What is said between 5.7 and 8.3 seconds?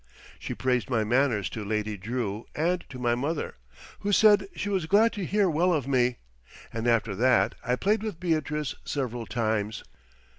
of me, and after that I played with